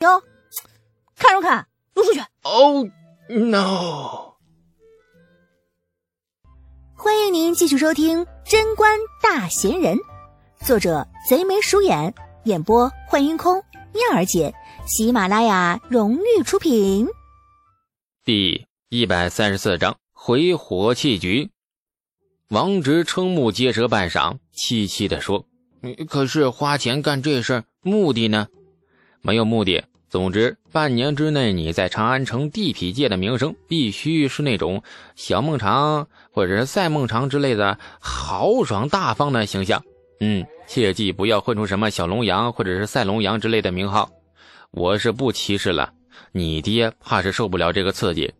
[0.00, 0.22] 哟，
[1.14, 1.66] 看什么看？
[1.94, 2.86] 撸出去！Oh
[3.28, 4.32] no！
[6.94, 9.98] 欢迎您继续收听《贞观大闲人》，
[10.66, 14.54] 作者贼眉鼠眼，演播幻音空，燕儿姐，
[14.86, 17.06] 喜马拉雅荣誉出品。
[18.24, 21.50] 第一百三十四章回火器局。
[22.48, 25.44] 王直瞠目结舌半晌，凄凄地说
[26.08, 28.48] ：“可是花钱干这事，目的呢？
[29.22, 29.84] 没有目的。
[30.10, 34.82] 总之，半年之内你在长安城地痞界的名声，必须是那种
[35.14, 39.84] 小孟尝或者是赛孟尝之类的豪爽大方的形象。
[40.18, 44.10] 嗯，切记不要混出什么小龙阳或者是赛龙阳之类的名号。
[44.72, 45.92] 我是不歧视了，
[46.32, 48.34] 你爹怕是受不了这个刺激。”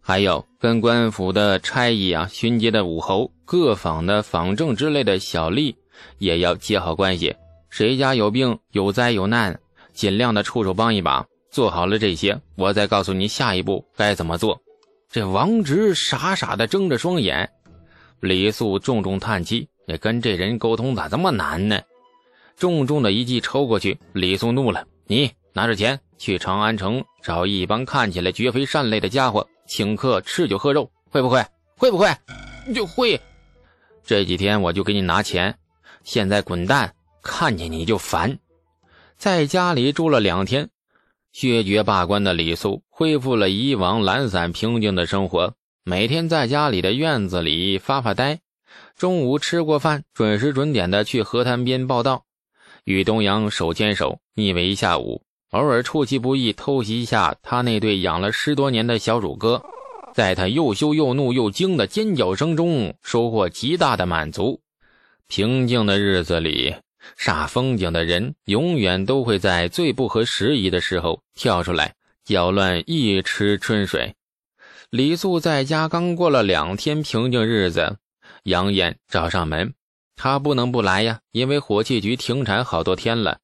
[0.00, 5.74] 还有跟官府的差役啊、巡街的武侯、各坊的坊正之类的小吏，
[6.18, 7.34] 也要结好关系。
[7.68, 9.60] 谁家有病、有灾、有难，
[9.92, 11.26] 尽量的出手帮一把。
[11.50, 14.60] 做好了这些，我再告诉你下一步该怎么做。
[15.10, 17.50] 这王直傻傻的睁着双眼，
[18.20, 21.80] 李素重重叹气：“也跟这人沟通咋这么难呢？”
[22.56, 31.44] 重重的一记抽过去，李素怒了：“你拿着钱去长安城找一帮看起来绝非善类的家伙。”请客吃酒喝肉，会不会？
[31.76, 32.12] 会不会？
[32.74, 33.20] 就会。
[34.04, 35.56] 这几天我就给你拿钱，
[36.02, 36.92] 现在滚蛋！
[37.22, 38.38] 看见你就烦。
[39.20, 40.70] 在家里住了两天，
[41.30, 45.52] 薛绝罢官的李素恢复了以往懒散平静的生活，
[45.84, 48.40] 每天在家里的院子里发发呆。
[48.96, 52.24] 中午吃过饭，准时准点的去河滩边报道，
[52.84, 55.22] 与东阳手牵手腻味一下午。
[55.50, 59.62] 偶尔出其不意偷袭一下他那对养了十多年的小乳鸽，
[60.14, 64.62] 在他又羞又怒又惊的尖叫声中，收获极大的满足。
[65.28, 66.74] 平静的日子里，
[67.18, 74.14] 煞风景的人永远都会在最不合时宜的时候跳出来搅乱一池春水。
[74.90, 77.96] 李素在家刚过了两天平静日子，
[78.42, 79.74] 杨艳找上门，
[80.16, 83.38] 他不能不来呀，因为火器局停产好多天了，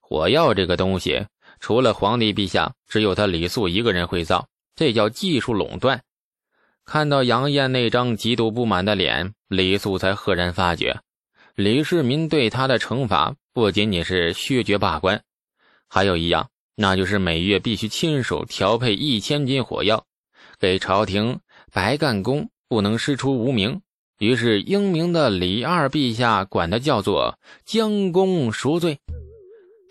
[0.00, 1.26] 火药这个东西。
[1.60, 6.02] 除了皇帝陛下，只有他李素一个人会造，这叫技术垄断。
[6.84, 11.00] 看到杨艳那张极度不满的脸，李素才赫然发觉，
[11.54, 15.22] 李世民对他的惩罚不仅仅是削爵罢官，
[15.86, 20.06] 还有一样，那就是每月必须亲手调配一千斤火药，
[20.58, 21.40] 给朝廷
[21.70, 23.82] 白干工，不能师出无名。
[24.18, 28.98] 于是英明的李二陛下管他叫做将功赎罪。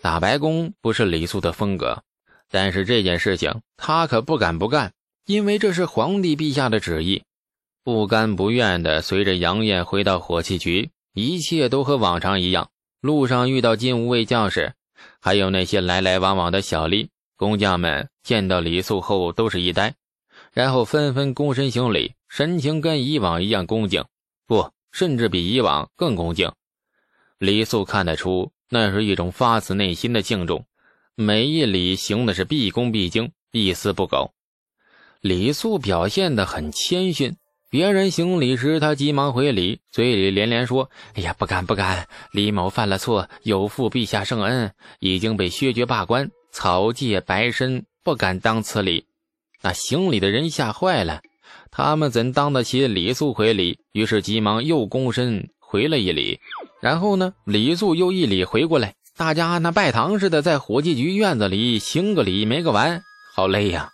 [0.00, 2.02] 打白工不是李素的风格，
[2.50, 4.92] 但是这件事情他可不敢不干，
[5.26, 7.22] 因为这是皇帝陛下的旨意。
[7.84, 12.70] 不甘不愿的随着杨艳回到火器局，一切都和往常一样。
[13.00, 14.74] 路上遇到金无畏将士，
[15.20, 19.94] 还有那些来来往往的小吏工匠们，见到李素后都是一呆，
[20.52, 24.04] 然后纷纷躬身行礼，神情跟以往一样恭敬，
[24.46, 26.52] 不，甚至比以往更恭敬。
[27.38, 28.52] 李素看得出。
[28.74, 30.64] 那是一种发自内心的敬重，
[31.14, 34.32] 每一礼行的是毕恭毕敬，一丝不苟。
[35.20, 37.36] 李素表现得很谦逊，
[37.72, 49.06] 别人行礼时，他急忙回礼，嘴里连连说：“哎呀，不敢不敢，李某犯了错，有负陛下圣恩，已经被削爵罢官，草芥白身，不敢当此礼。”
[49.64, 51.22] 那行礼的人吓坏了，
[51.70, 53.78] 他们怎当得起李素回礼？
[53.92, 56.38] 于是急忙又躬身回了一礼。
[56.82, 57.32] 然后呢？
[57.46, 63.02] 李素又一礼回过来，大家那拜堂似的，在火计局院子里行个礼，没个完，
[63.34, 63.88] 好累呀！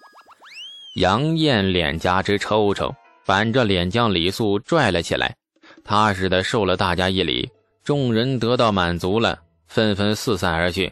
[0.97, 2.93] 杨艳脸颊直抽抽，
[3.29, 5.37] 板着脸将李素拽了起来，
[5.85, 7.47] 踏实的受了大家一礼。
[7.85, 10.91] 众人得到满足了，纷纷四散而去。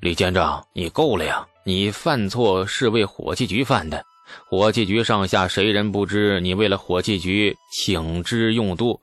[0.00, 1.46] 李监正，你够了呀！
[1.64, 4.04] 你犯错是为火器局犯的，
[4.46, 9.00] 火器局上下谁人不知你为了火器局请之用度？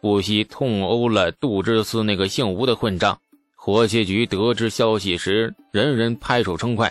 [0.00, 3.18] 不惜痛殴了杜之思那个姓吴的混账。
[3.54, 6.88] 火器局得知消息时，人人拍手称快；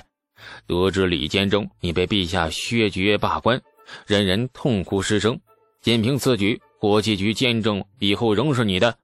[0.67, 3.59] 得知李监正你被陛下削爵罢官，
[4.05, 5.39] 人人痛哭失声。
[5.81, 8.97] 仅凭此举，火器局监证以后仍是你的。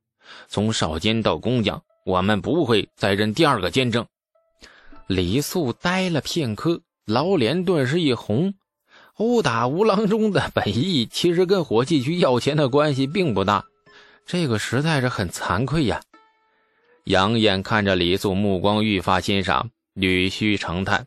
[0.48, 4.06] 从少监到工匠，我们不会再认第二个监证。
[5.08, 8.54] 李素呆了片刻，老脸顿时一红。
[9.16, 13.64] 殴打吴郎中的本意，其实跟火器局要钱的关系并不大。
[14.26, 16.02] 这个实在是很惭愧呀！
[17.04, 21.06] 杨艳看着李素，目光愈发欣赏，捋须长叹：“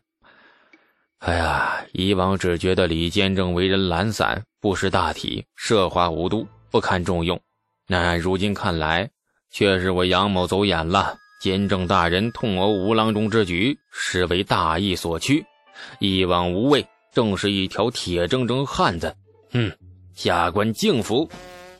[1.27, 7.37] 哎呀，以往只觉得李监正为人懒散，不识大体，奢华无度，不堪重用。
[7.85, 9.09] 那如今看来，
[9.51, 11.17] 却是我杨某走眼了。
[11.41, 15.45] 监正大人痛殴吴郎中之举，实为大义所趋，
[15.99, 19.13] 一往无畏，正是一条铁铮铮汉子。
[19.51, 19.69] 哼，
[20.15, 21.29] 下官敬服。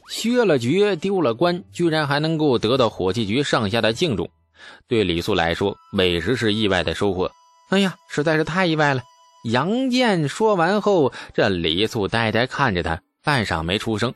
[0.09, 4.29] 削了爵，丢了官，居然还能够得到火器局上下的敬重，
[4.89, 7.31] 对李素来说，委实是意外的收获。
[7.69, 9.01] 哎呀，实在是太意外了！
[9.47, 14.13] 杨艳说完后，这李素呆呆看着他，半晌没出声。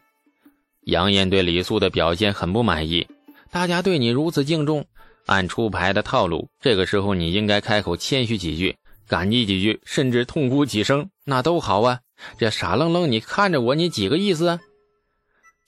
[0.82, 3.08] 杨艳对李素的表现很不满意。
[3.50, 4.86] 大家对你如此敬重，
[5.28, 8.76] 按出牌的套路，这个时候你应该开口谦虚几句，
[9.08, 12.00] 感激几句，甚至痛哭几声，那都好啊。
[12.38, 14.60] 这傻愣愣你看着我，你几个意思啊？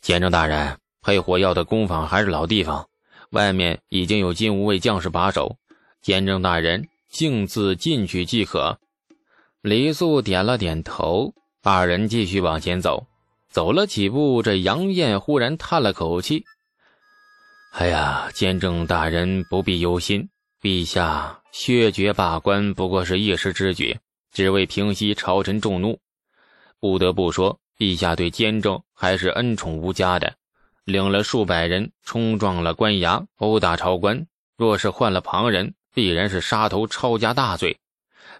[0.01, 2.89] 监正大人，配火药的工坊还是老地方，
[3.29, 5.55] 外面已经有金吾卫将士把守。
[6.01, 8.77] 监正大人径自进去即可。
[9.63, 13.07] 李素点了点头，二人继续往前走。
[13.49, 16.43] 走了几步，这杨艳忽然叹了口气
[17.71, 20.27] ：“哎呀，监正大人不必忧心，
[20.61, 23.97] 陛下削爵罢官不过是一时之举，
[24.33, 25.97] 只为平息朝臣众怒。
[26.81, 30.35] 不得不说。”陛下对监正还是恩宠无加的，
[30.83, 34.27] 领了数百人冲撞了官衙，殴打朝官。
[34.57, 37.79] 若是换了旁人，必然是杀头抄家大罪。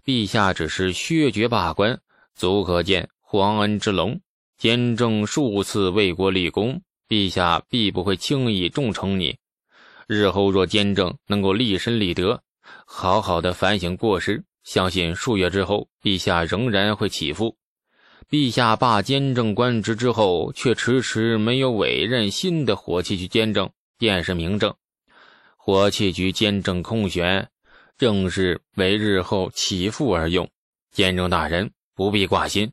[0.06, 2.02] 陛下只是削爵罢官，
[2.36, 4.20] 足可见皇恩之隆。
[4.58, 9.38] 监正数次为国立功，陛下必不会轻易重惩你。
[10.08, 12.42] 日后若监正能够立身立德，
[12.86, 17.58] 好好的反省过失，相信数月之后，陛下仍然会起复。
[18.30, 24.74] 陛下罢监正官职之后，却迟迟没有委任新的火器局监正，便是明证。
[25.56, 27.50] 火器局监正空悬，
[27.98, 30.50] 正是为日后起复而用。
[30.92, 32.72] 监正大人不必挂心。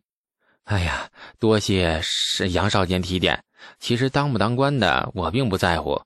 [0.65, 1.09] 哎呀，
[1.39, 3.43] 多谢是杨少监提点。
[3.79, 6.01] 其实当不当官的，我并不在乎。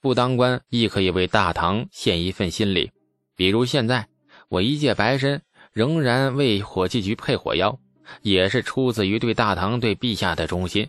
[0.00, 2.90] 不当官亦可以为大唐献一份心力。
[3.36, 4.06] 比如现在，
[4.48, 5.40] 我一介白身，
[5.72, 7.78] 仍然为火器局配火药。
[8.22, 10.88] 也是出自于对大唐、对陛下的忠心，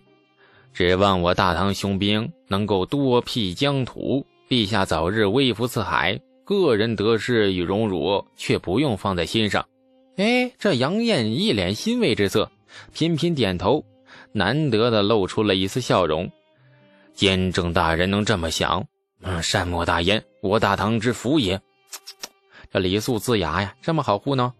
[0.74, 6.18] 指望我大唐雄兵能够多辟疆土，陛下早日微服四海，
[6.50, 9.64] 个人得失与荣辱却不用放在心上。
[10.18, 12.50] 哎，这杨艳一脸欣慰之色，
[12.92, 13.86] 频频点头，
[14.32, 16.28] 难得的露出了一丝笑容。
[17.14, 18.84] 监正大人能这么想，
[19.22, 21.62] 嗯，善莫大焉，我大唐之福也。
[22.74, 24.52] 这李素呲牙呀，这么好糊弄。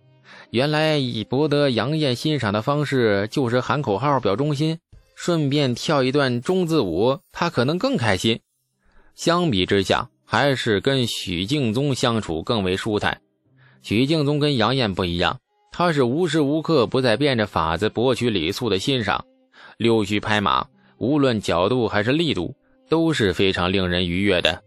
[0.52, 4.78] 原来以博得杨艳欣赏的方式就是喊口号表忠心，
[5.16, 8.40] 顺便跳一段忠字舞，他可能更开心。
[9.16, 13.20] 相比之下，还是跟许敬宗相处更为舒坦。
[13.82, 15.40] 许敬宗跟杨艳不一样，
[15.72, 19.26] 他是无时无刻不在变着法子博取李素的欣赏，
[19.78, 20.68] 溜须拍马，
[21.00, 22.56] 无论角度还是力度
[22.90, 24.62] 都是非常令人愉悦的。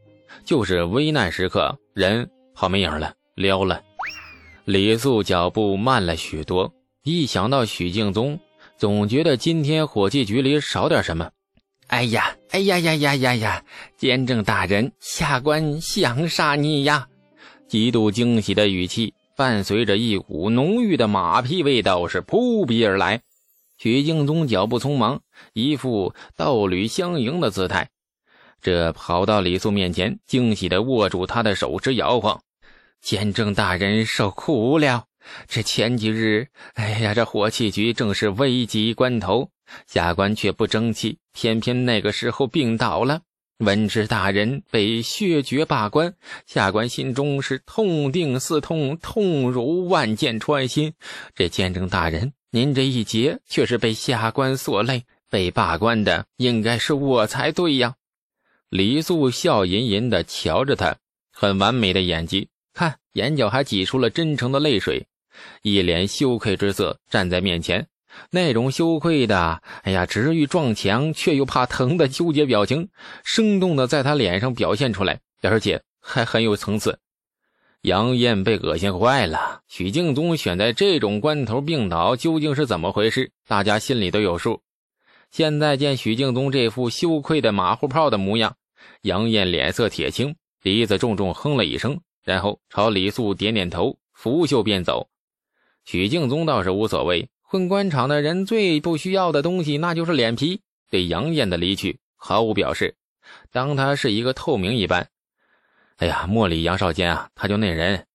[0.45, 3.81] 就是危难时刻，人跑没影了，撩了。
[4.65, 6.75] 李素脚步慢了许多，
[7.05, 8.37] 一想到许敬宗，
[8.77, 11.31] 总觉得今天火器局里少点什么。
[11.93, 13.65] 哎呀，哎呀呀呀呀呀！
[13.99, 17.07] 监正大人，下官想杀你呀！
[17.69, 23.21] 极度惊喜的语气伴随着一股浓郁的马屁味道是扑鼻而来。
[23.77, 25.21] 许敬宗脚步匆忙，
[25.53, 27.91] 一副道侣相迎的姿态，
[28.63, 32.41] 这跑到李素面前，惊喜地握住他的手直摇晃。
[33.03, 35.05] 监正大人受苦了。
[35.47, 39.51] 这前几日，哎呀，这火器局正是危急关头，
[39.87, 43.23] 下官却不争气，偏偏那个时候病倒了。
[43.59, 46.15] 闻知大人被削爵罢官，
[46.47, 50.95] 下官心中是痛定思痛，痛如万箭穿心。
[51.35, 57.95] 这监正大人，您这一劫却是被下官所累，被罢官的应该是我才对呀。
[58.69, 60.97] 李素笑吟吟地瞧着他，
[61.31, 62.49] 很完美的演技。
[62.75, 65.07] 看，眼角还挤出了真诚的泪水，
[65.63, 67.87] 一脸羞愧之色站在面前，
[68.31, 72.89] 那种羞愧的，哎呀，直欲撞墙却又怕疼的纠结表情，
[73.25, 76.99] 生动的在他脸上表现出来，而且还很有层次。
[77.83, 83.33] 杨艳被恶心坏了，许敬宗选在这种关头病倒，究竟是怎么回事？
[83.49, 84.61] 大家心里都有数。
[85.31, 88.55] 现在见许敬宗这副羞愧的马虎炮的模样，
[89.01, 91.99] 杨艳脸色铁青，鼻子重重哼了一声。
[92.23, 95.09] 然后朝李素点点头，拂袖便走。
[95.85, 100.63] 许敬宗倒是无所谓，混官场的人最不需要的东西，那就是脸皮。
[100.89, 102.95] 对杨艳的离去毫无表示，
[103.51, 105.07] 当他是一个透明一般。
[105.99, 108.07] 哎呀，莫理杨少监啊，他就那人。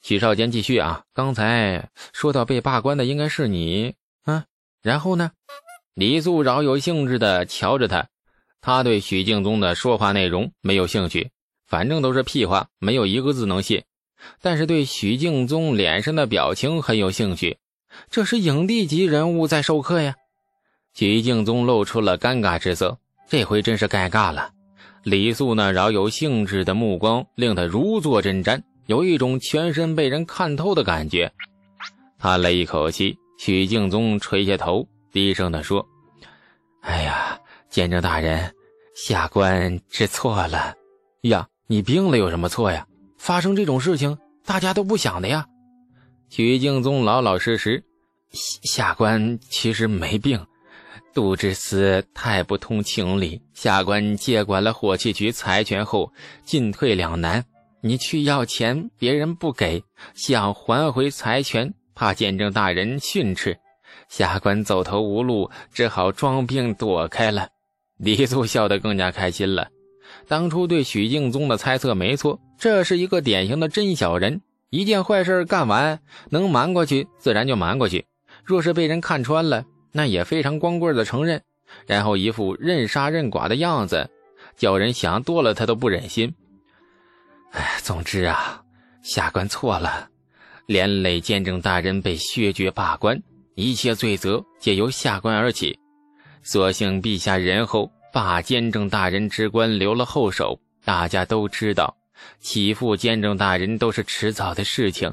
[0.00, 4.44] 许少监继续啊，刚才说到被罢官的应该是你啊。
[4.80, 5.32] 然后呢？
[5.94, 8.06] 李素饶有兴致的瞧着他，
[8.60, 11.32] 他对许敬宗的说话内容没有兴趣。
[11.66, 13.82] 反正都是屁话，没有一个字能信。
[14.40, 17.58] 但是对许敬宗脸上的表情很有兴趣，
[18.10, 20.14] 这是影帝级人物在授课呀。
[20.94, 22.98] 许敬宗露出了尴尬之色，
[23.28, 24.50] 这回真是尴尬了。
[25.02, 31.30] 李素那饶有兴致的目光令他如坐针毡，有一种全身被人看透的感觉。
[32.18, 35.84] 叹了一口气，许敬宗垂下头，低声地说
[36.80, 38.54] ：“哎呀，监正大人，
[38.94, 40.74] 下官知错了。
[41.22, 42.86] 呀，你病了有什么错呀？
[43.18, 45.46] 发生这种事情，大家都不想的呀。”
[46.28, 47.84] 许敬宗老老实实
[48.32, 50.44] ：“下官其实没病。”
[51.14, 56.12] 杜之思太不通情理，下官接管了火器局财权后，
[56.44, 57.44] 进退两难。
[57.82, 63.56] 你去要钱，别人不给，想还回财权，怕见证大人训斥，
[64.08, 67.48] 下官走投无路，只好装病躲开了。
[67.96, 69.68] 李素笑得更加开心了。
[70.26, 74.40] 当初对许敬宗的猜测没错，这是一个典型的真小人。
[74.74, 76.00] 一件坏事干完，
[76.30, 78.02] 能瞒过去，自然就瞒过去；
[78.44, 81.40] 若是被人看穿了，那也非常光棍的承认，
[81.86, 84.10] 然后一副任杀任剐的样子，
[84.56, 86.34] 叫人想多了他都不忍心。
[87.52, 88.60] 哎，总之啊，
[89.00, 90.08] 下官错了，
[90.66, 93.16] 连累监正大人被削爵罢官，
[93.54, 95.78] 一切罪责皆由下官而起。
[96.42, 100.58] 所幸陛下仁厚，罢监正大人之官，留了后手。
[100.84, 101.96] 大家都知道，
[102.40, 105.12] 起复监正大人都是迟早的事情。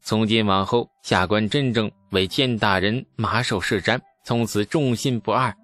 [0.00, 5.54] 从今往后，下官真正为监大人马首是瞻，从此忠心不二。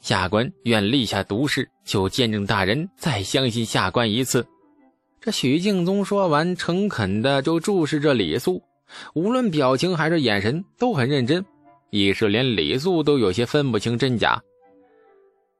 [0.00, 4.46] 下官愿立下毒誓，求监正大人再相信下官一次。
[5.20, 8.62] 这许敬宗说完，诚恳的就注视着李素，
[9.14, 11.44] 无论表情还是眼神都很认真，
[11.90, 14.42] 一时连李素都有些分不清真假。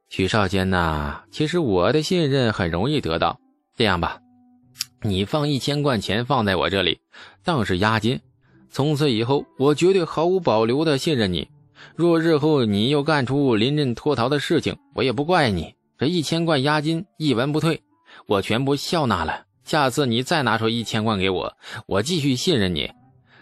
[0.09, 3.39] 许少监呐，其实我的信任很容易得到。
[3.75, 4.19] 这样吧。
[5.03, 6.99] 你放一千贯钱放在我这里，
[7.43, 8.19] 当是押金。
[8.69, 11.47] 从此以后，我绝对毫无保留的信任你。
[11.95, 15.75] 若日后你又干出临阵脱逃的事情，我也不怪你。
[15.97, 17.81] 这一千贯押金一文不退，
[18.25, 19.43] 我全部笑纳了。
[19.63, 21.55] 下次你再拿出一千贯给我，
[21.85, 22.91] 我继续信任你。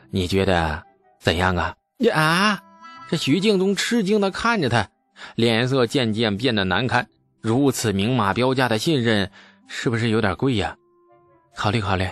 [0.09, 0.83] 你觉得
[1.19, 1.75] 怎样啊？
[2.13, 2.63] 啊！
[3.09, 4.89] 这徐敬宗吃惊的看着他，
[5.35, 7.07] 脸色渐渐变得难看。
[7.39, 9.31] 如此明码标价的信任，
[9.67, 10.75] 是不是有点贵呀？
[11.55, 12.07] 考虑考虑，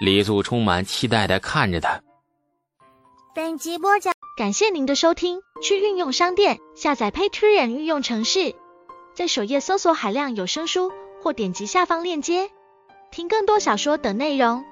[0.00, 2.00] 李素充满期待的看着他。
[3.34, 5.40] 本集播讲，感谢您的收听。
[5.62, 8.54] 去运用商店下载 Patreon 运用城市，
[9.14, 10.90] 在首页搜索海量有声书，
[11.22, 12.50] 或点击下方链接
[13.10, 14.64] 听更多小说等内容。